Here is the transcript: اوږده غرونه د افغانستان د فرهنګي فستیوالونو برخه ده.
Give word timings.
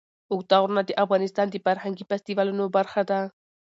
اوږده 0.31 0.55
غرونه 0.61 0.81
د 0.85 0.91
افغانستان 1.03 1.47
د 1.49 1.55
فرهنګي 1.65 2.03
فستیوالونو 2.09 2.63
برخه 2.75 3.01
ده. 3.09 3.19